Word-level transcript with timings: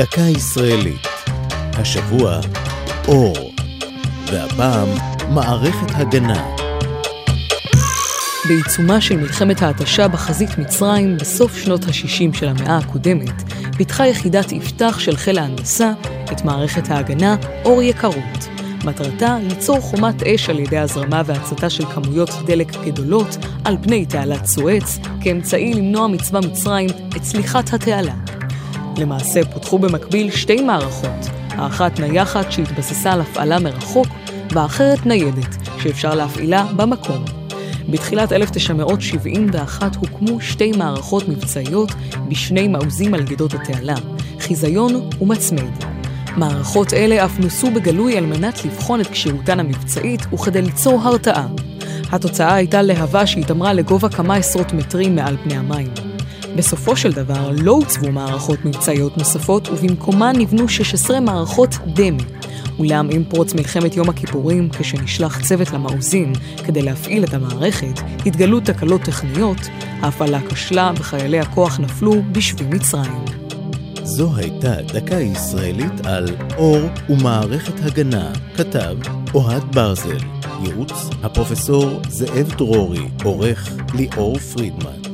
דקה 0.00 0.20
ישראלית. 0.20 1.06
השבוע, 1.72 2.40
אור. 3.08 3.52
והפעם, 4.26 4.88
מערכת 5.28 5.90
הגנה. 5.94 6.54
בעיצומה 8.48 9.00
של 9.00 9.16
מלחמת 9.16 9.62
ההתשה 9.62 10.08
בחזית 10.08 10.58
מצרים 10.58 11.16
בסוף 11.16 11.56
שנות 11.56 11.84
ה-60 11.84 12.38
של 12.38 12.48
המאה 12.48 12.76
הקודמת, 12.76 13.42
פיתחה 13.76 14.06
יחידת 14.06 14.52
יפתח 14.52 14.98
של 14.98 15.16
חיל 15.16 15.38
ההנדסה 15.38 15.92
את 16.32 16.44
מערכת 16.44 16.90
ההגנה 16.90 17.36
אור 17.64 17.82
יקרות. 17.82 18.48
מטרתה 18.84 19.38
ליצור 19.42 19.80
חומת 19.80 20.22
אש 20.22 20.50
על 20.50 20.58
ידי 20.58 20.78
הזרמה 20.78 21.22
והצתה 21.26 21.70
של 21.70 21.84
כמויות 21.84 22.30
דלק 22.46 22.76
גדולות 22.84 23.36
על 23.64 23.76
פני 23.82 24.06
תעלת 24.06 24.44
סואץ, 24.44 24.98
כאמצעי 25.20 25.74
למנוע 25.74 26.06
מצבא 26.06 26.40
מצרים 26.40 26.90
את 27.16 27.22
צליחת 27.22 27.72
התעלה. 27.72 28.39
למעשה 29.00 29.44
פותחו 29.44 29.78
במקביל 29.78 30.30
שתי 30.30 30.62
מערכות, 30.62 31.26
האחת 31.50 32.00
נייחת 32.00 32.52
שהתבססה 32.52 33.12
על 33.12 33.20
הפעלה 33.20 33.58
מרחוק, 33.58 34.06
והאחרת 34.50 35.06
ניידת, 35.06 35.56
שאפשר 35.82 36.14
להפעילה 36.14 36.64
במקום. 36.76 37.24
בתחילת 37.88 38.32
1971 38.32 39.96
הוקמו 39.96 40.40
שתי 40.40 40.72
מערכות 40.72 41.28
מבצעיות 41.28 41.90
בשני 42.28 42.68
מעוזים 42.68 43.14
על 43.14 43.22
גדות 43.22 43.54
התעלה, 43.54 43.94
חיזיון 44.40 45.10
ומצמד. 45.20 45.84
מערכות 46.36 46.94
אלה 46.94 47.24
אף 47.24 47.38
נוסו 47.38 47.70
בגלוי 47.70 48.18
על 48.18 48.26
מנת 48.26 48.64
לבחון 48.64 49.00
את 49.00 49.06
כשירותן 49.06 49.60
המבצעית 49.60 50.20
וכדי 50.34 50.62
ליצור 50.62 51.00
הרתעה. 51.02 51.46
התוצאה 52.12 52.54
הייתה 52.54 52.82
להבה 52.82 53.26
שהתעמרה 53.26 53.72
לגובה 53.72 54.08
כמה 54.08 54.34
עשרות 54.34 54.72
מטרים 54.72 55.16
מעל 55.16 55.36
פני 55.44 55.56
המים. 55.56 56.09
בסופו 56.56 56.96
של 56.96 57.12
דבר 57.12 57.50
לא 57.62 57.72
הוצבו 57.72 58.12
מערכות 58.12 58.64
מבצעיות 58.64 59.18
נוספות 59.18 59.68
ובמקומן 59.68 60.32
נבנו 60.36 60.68
16 60.68 61.20
מערכות 61.20 61.70
דמה. 61.86 62.22
אולם 62.78 63.08
עם 63.12 63.24
פרוץ 63.24 63.54
מלחמת 63.54 63.96
יום 63.96 64.08
הכיפורים, 64.08 64.68
כשנשלח 64.78 65.40
צוות 65.40 65.70
למעוזים 65.70 66.32
כדי 66.66 66.82
להפעיל 66.82 67.24
את 67.24 67.34
המערכת, 67.34 68.00
התגלו 68.26 68.60
תקלות 68.60 69.02
טכניות, 69.02 69.58
ההפעלה 70.02 70.38
כשלה 70.48 70.92
וחיילי 70.96 71.40
הכוח 71.40 71.80
נפלו 71.80 72.12
בשבי 72.32 72.64
מצרים. 72.64 73.24
זו 74.02 74.36
הייתה 74.36 74.82
דקה 74.82 75.14
ישראלית 75.14 76.06
על 76.06 76.26
אור 76.56 76.80
ומערכת 77.08 77.74
הגנה, 77.82 78.32
כתב 78.56 78.96
אוהד 79.34 79.74
ברזל, 79.74 80.18
ייעוץ 80.64 80.92
הפרופסור 81.22 82.00
זאב 82.08 82.54
דרורי, 82.56 83.08
עורך 83.24 83.68
ליאור 83.94 84.38
פרידמן. 84.38 85.09